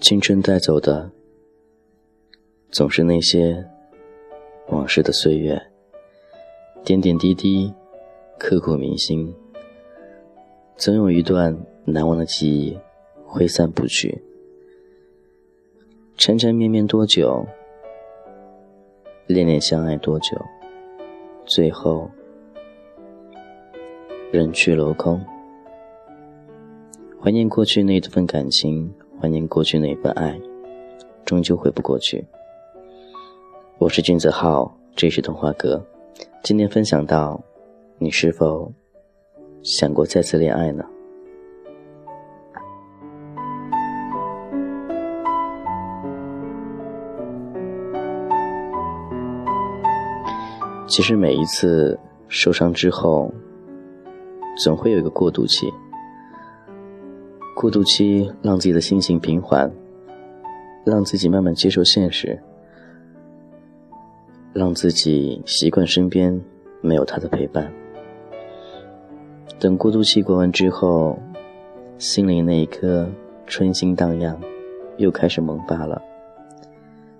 [0.00, 1.10] 青春带走的，
[2.70, 3.62] 总是那些
[4.68, 5.60] 往事的岁月，
[6.82, 7.74] 点点滴滴，
[8.38, 9.34] 刻骨铭心。
[10.76, 11.54] 总有一段
[11.84, 12.78] 难忘的记忆
[13.26, 14.22] 挥散不去。
[16.16, 17.46] 缠缠绵绵多久？
[19.28, 20.42] 恋恋相爱多久？
[21.44, 22.10] 最后
[24.32, 25.22] 人去楼空。
[27.20, 28.90] 怀念过去那份感情。
[29.20, 30.40] 怀念过去那份爱，
[31.26, 32.26] 终究回不过去。
[33.76, 35.84] 我是君子浩，这是童话哥。
[36.42, 37.38] 今天分享到，
[37.98, 38.72] 你是否
[39.62, 40.86] 想过再次恋爱呢？
[50.88, 53.30] 其实每一次受伤之后，
[54.64, 55.70] 总会有一个过渡期。
[57.54, 59.70] 过渡期，让自己的心情平缓，
[60.86, 62.40] 让自己慢慢接受现实，
[64.54, 66.40] 让自己习惯身边
[66.80, 67.70] 没有他的陪伴。
[69.60, 71.18] 等过渡期过完之后，
[71.98, 73.06] 心里那一颗
[73.46, 74.40] 春心荡漾，
[74.96, 76.00] 又开始萌发了，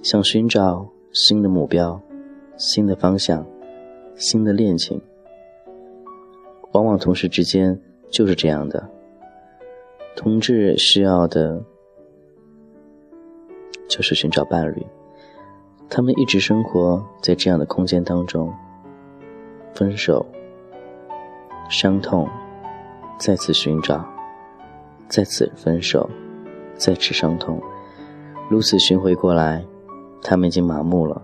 [0.01, 2.01] 想寻找新的目标、
[2.57, 3.45] 新的方向、
[4.19, 5.01] 新的恋情。
[6.73, 7.81] 往往同事之间
[8.11, 8.87] 就是这样的。
[10.15, 11.63] 同志需要的
[13.89, 14.87] 就是寻找伴侣，
[15.89, 18.53] 他们一直生活在这样的空间当中。
[19.75, 20.27] 分手，
[21.71, 22.29] 伤痛，
[23.17, 24.05] 再次寻找，
[25.09, 26.11] 再次分手，
[26.75, 27.63] 再次伤痛，
[28.51, 29.65] 如此巡回过来，
[30.21, 31.23] 他们已经麻木了。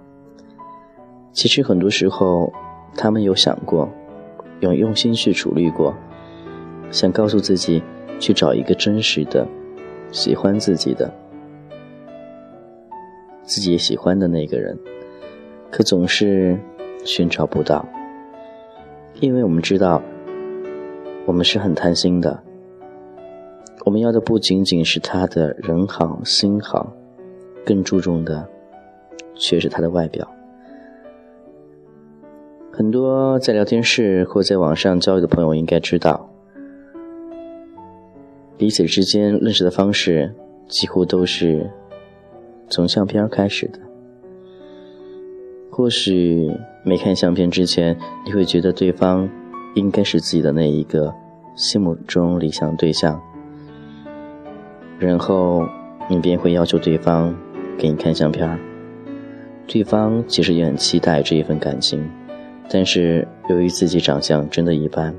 [1.33, 2.53] 其实很多时候，
[2.97, 3.89] 他们有想过，
[4.61, 5.95] 有用心去处理过，
[6.91, 7.83] 想告诉自己。
[8.21, 9.47] 去找一个真实的、
[10.13, 11.13] 喜欢自己的、
[13.43, 14.79] 自己也喜欢的那个人，
[15.69, 16.57] 可总是
[17.05, 17.85] 寻找不到，
[19.21, 20.01] 因为我们知道，
[21.27, 22.41] 我们是很贪心的。
[23.85, 26.95] 我们要的不仅仅是他的人好心好，
[27.67, 28.49] 更注重的
[29.35, 30.27] 却是他的外表。
[32.77, 36.29] 很多在聊天室或在网上交友的朋友应该知道。
[38.59, 40.35] 彼此之间认识的方式，
[40.67, 41.71] 几乎都是
[42.69, 43.79] 从相片开始的。
[45.71, 46.51] 或许
[46.85, 47.97] 没看相片之前，
[48.27, 49.31] 你会觉得对方
[49.77, 51.15] 应该是自己的那一个
[51.55, 53.23] 心目中理想对象，
[54.99, 55.65] 然后
[56.11, 57.33] 你便会要求对方
[57.79, 58.59] 给你看相片。
[59.69, 62.05] 对方其实也很期待这一份感情，
[62.75, 65.15] 但是由于自己长相真的一般，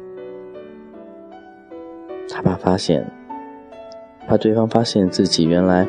[2.27, 3.09] 他怕发现。
[4.27, 5.87] 怕对方发现自己原来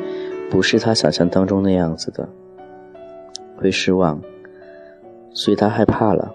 [0.48, 2.28] 不是他想象当中那样子的，
[3.56, 4.22] 会失望，
[5.32, 6.32] 所以他害怕了。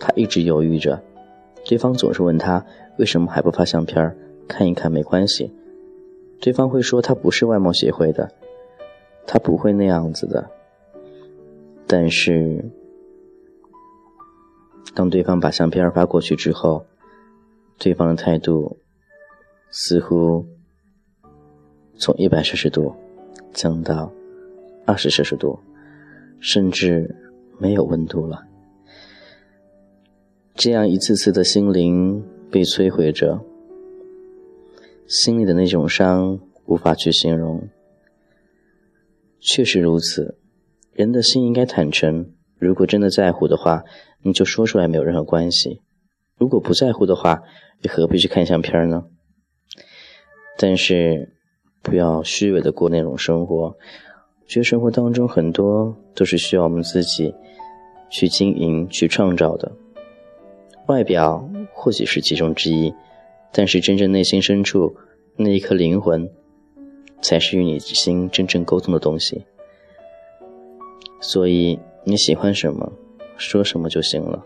[0.00, 1.00] 他一直犹豫着，
[1.64, 4.16] 对方总是问他为什么还不发相片
[4.48, 5.52] 看一看没关系。
[6.40, 8.28] 对方会说他不是外貌协会的，
[9.28, 10.50] 他不会那样子的。
[11.86, 12.64] 但是，
[14.94, 16.86] 当对方把相片发过去之后，
[17.78, 18.78] 对方的态度
[19.70, 20.46] 似乎。
[21.98, 22.92] 从一百摄氏度
[23.52, 24.10] 降到
[24.86, 25.60] 二十摄氏度，
[26.40, 27.14] 甚至
[27.58, 28.44] 没有温度了。
[30.54, 33.44] 这样一次次的心灵被摧毁着，
[35.06, 37.68] 心里的那种伤无法去形容。
[39.38, 40.36] 确实如此，
[40.92, 42.32] 人的心应该坦诚。
[42.66, 43.84] 如果真的在乎的话，
[44.22, 45.80] 你就说出来，没有任何关系；
[46.38, 47.42] 如果不在乎的话，
[47.82, 49.04] 又何必去看相片呢？
[50.56, 51.34] 但是。
[51.84, 53.76] 不要虚伪的过那种生活，
[54.46, 57.34] 觉得生活当中很多都是需要我们自己
[58.08, 59.72] 去经营、去创造的。
[60.86, 62.94] 外表或许是其中之一，
[63.52, 64.94] 但是真正内心深处
[65.34, 66.30] 那一颗灵魂，
[67.20, 69.44] 才是与你心真正沟通的东西。
[71.20, 72.92] 所以你喜欢什么，
[73.36, 74.44] 说什么就行了，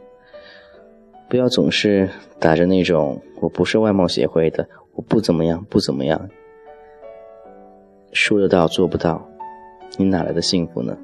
[1.28, 6.28] 不要总是打着那种“我不是外貌协会的，我不怎么样，不怎么样”。
[8.12, 9.26] 说得到做不到，
[9.96, 10.96] 你哪来的幸福呢？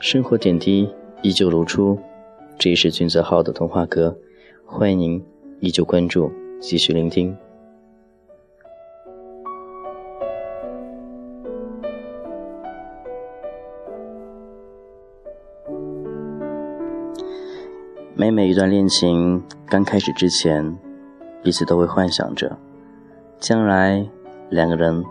[0.00, 0.88] 生活点滴
[1.22, 1.98] 依旧如初，
[2.58, 4.16] 这里是君泽浩的童话阁，
[4.64, 5.24] 欢迎您
[5.60, 6.30] 依旧关注，
[6.60, 7.36] 继续聆听。
[18.20, 20.76] 每每一段恋情刚开始之前，
[21.40, 22.58] 彼此都会幻想着，
[23.38, 24.04] 将来
[24.50, 25.04] 两个人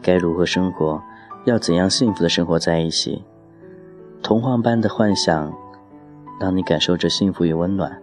[0.00, 1.02] 该如何生活，
[1.44, 3.22] 要怎样幸福的生活在一起。
[4.22, 5.52] 童话般的幻想，
[6.40, 8.00] 让你感受着幸福与温暖。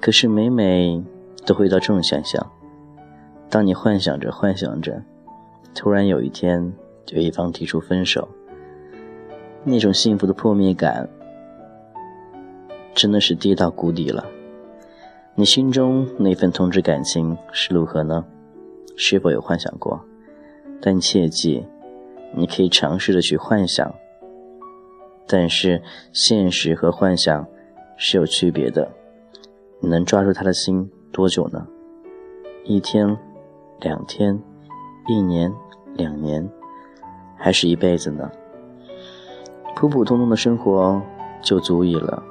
[0.00, 1.00] 可是每每
[1.46, 2.44] 都会遇到这种现象：
[3.48, 5.00] 当你幻想着幻想着，
[5.76, 6.72] 突然有一天，
[7.12, 8.28] 有一方提出分手，
[9.62, 11.08] 那种幸福的破灭感。
[12.94, 14.24] 真的是跌到谷底了。
[15.34, 18.24] 你心中那份同志感情是如何呢？
[18.96, 20.00] 是否有幻想过？
[20.80, 21.64] 但切记，
[22.34, 23.94] 你可以尝试着去幻想。
[25.26, 25.80] 但是
[26.12, 27.46] 现实和幻想
[27.96, 28.90] 是有区别的。
[29.80, 31.66] 你能抓住他的心多久呢？
[32.64, 33.16] 一天、
[33.80, 34.38] 两天、
[35.08, 35.52] 一年、
[35.94, 36.48] 两年，
[37.36, 38.30] 还是一辈子呢？
[39.74, 41.00] 普普通通的生活
[41.40, 42.22] 就足以了。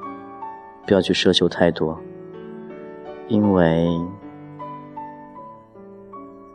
[0.91, 1.97] 不要去奢求太多，
[3.29, 3.87] 因为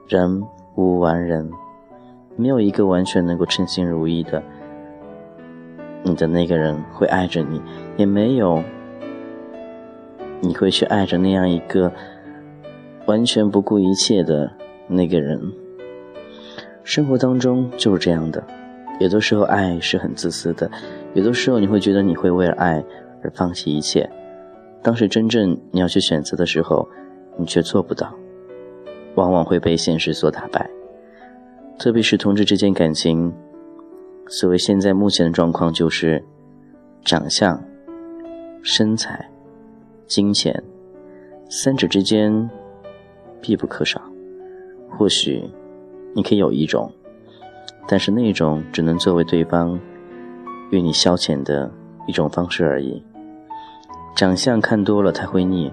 [0.06, 0.43] 人
[0.75, 1.50] 无完人，
[2.37, 4.43] 没有一个完全能够称心如意的。
[6.03, 7.62] 你的那个人会爱着你，
[7.97, 8.62] 也没有
[10.43, 11.91] 你会去爱着那样一个
[13.06, 14.53] 完全不顾一切的
[14.87, 15.41] 那个人。
[16.85, 18.44] 生活当中就是这样的，
[19.00, 20.71] 有的时候爱是很自私的，
[21.15, 22.85] 有的时候你会觉得你会为了爱
[23.23, 24.06] 而放弃一切。
[24.87, 26.88] 当时真正你要去选择的时候，
[27.37, 28.15] 你却做不到，
[29.17, 30.71] 往往会被现实所打败。
[31.77, 33.35] 特别是同志之间感情，
[34.29, 36.25] 所谓现在目前的状况就是，
[37.05, 37.61] 长相、
[38.62, 39.29] 身材、
[40.06, 40.62] 金钱，
[41.50, 42.49] 三者之间
[43.41, 44.00] 必不可少。
[44.97, 45.43] 或许
[46.15, 46.88] 你可以有一种，
[47.88, 49.77] 但是那种只能作为对方
[50.71, 51.69] 与你消遣的
[52.06, 53.03] 一种方式而已。
[54.16, 55.70] 长相看多了他会腻，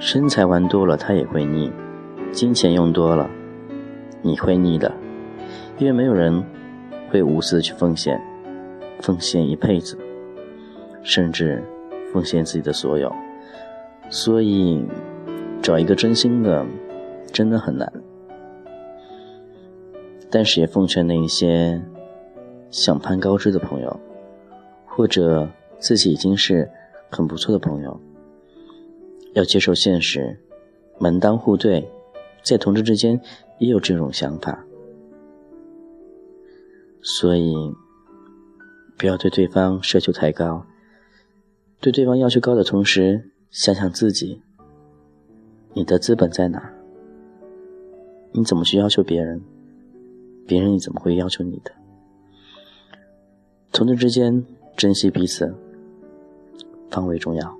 [0.00, 1.70] 身材玩多了他也会腻，
[2.32, 3.30] 金钱用多了
[4.22, 4.92] 你会腻的，
[5.78, 6.44] 因为没有人
[7.08, 8.20] 会无私的去奉献，
[9.00, 9.96] 奉献一辈子，
[11.04, 11.62] 甚至
[12.12, 13.14] 奉献自己的所有，
[14.10, 14.84] 所以
[15.62, 16.66] 找一个真心的
[17.30, 17.92] 真的很难。
[20.28, 21.80] 但是也奉劝那一些
[22.68, 24.00] 想攀高枝的朋友，
[24.84, 25.48] 或者
[25.78, 26.68] 自己已经是。
[27.10, 28.00] 很不错的朋友，
[29.34, 30.38] 要接受现实，
[30.98, 31.88] 门当户对，
[32.42, 33.20] 在同志之间
[33.58, 34.64] 也有这种想法，
[37.00, 37.54] 所以
[38.98, 40.66] 不要对对方奢求太高，
[41.80, 44.42] 对对方要求高的同时，想想自己，
[45.74, 46.72] 你的资本在哪？
[48.32, 49.40] 你怎么去要求别人？
[50.46, 51.72] 别人你怎么会要求你的？
[53.72, 54.44] 同志之间
[54.76, 55.54] 珍惜彼此。
[56.96, 57.58] 方为重要。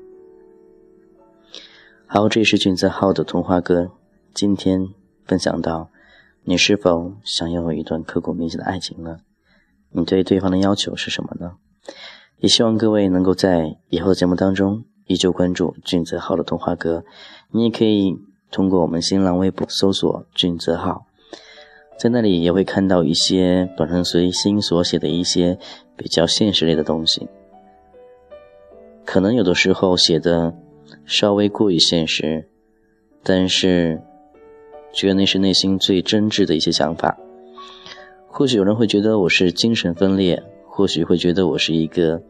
[2.07, 3.91] 好，这是俊泽浩的童话歌，
[4.33, 4.89] 今天
[5.27, 5.91] 分享到，
[6.45, 9.19] 你是否想要有一段刻骨铭心的爱情呢？
[9.91, 11.57] 你对对方的要求是什么呢？
[12.39, 17.05] 也希望各位能够在以后的节目当中依旧关注俊泽浩的童话歌。
[17.51, 18.17] 你也可以
[18.51, 21.07] 通过我们新浪微博搜索俊泽浩，
[21.99, 25.59] 在那里也会看到一些本人随心所写的一些
[25.97, 27.29] 比较现实类的东西。
[29.07, 30.53] 可能有的时候写的
[31.07, 32.49] 稍微过于现实，
[33.23, 34.03] 但是
[34.93, 37.17] 觉得那是内心最真挚的一些想法。
[38.27, 42.21] 或许有人会觉得我是精神分裂，或许会觉得我是一个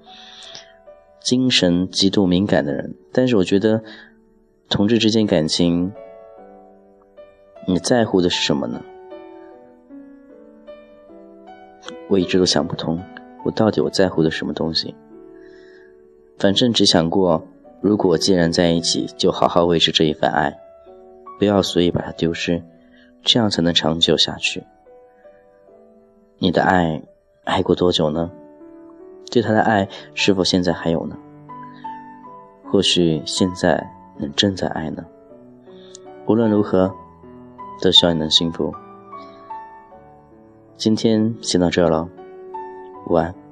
[1.20, 2.94] 精神极度敏感的人。
[3.10, 3.82] 但是我觉得，
[4.68, 5.90] 同志之间感情，
[7.66, 8.84] 你在乎的是什么呢？
[12.08, 13.02] 我一直都想不通，
[13.44, 14.94] 我到底我在乎的什么东西？
[16.38, 17.42] 反正只想过，
[17.80, 20.58] 如果既然在一起，就好好维持这一份爱，
[21.38, 22.62] 不要随意把它丢失，
[23.22, 24.64] 这样才能长久下去。
[26.38, 27.02] 你的爱
[27.44, 28.30] 爱过多久呢？
[29.30, 31.16] 对他的爱是否现在还有呢？
[32.70, 35.04] 或许现在能正在爱呢？
[36.26, 36.92] 无论如何，
[37.80, 38.74] 都希望你能幸福。
[40.76, 42.08] 今天先到这了，
[43.06, 43.45] 晚安。